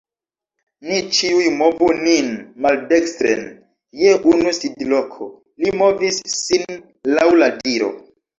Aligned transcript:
"Ni 0.91 0.95
ĉiuj 1.17 1.43
movu 1.57 1.89
nin 1.97 2.31
maldekstren 2.67 3.43
je 4.05 4.15
unu 4.33 4.55
sidloko." 4.61 5.29
Li 5.67 5.75
movis 5.83 6.19
sin 6.39 6.67
laŭ 7.19 7.29
la 7.45 7.53
diro. 7.63 7.93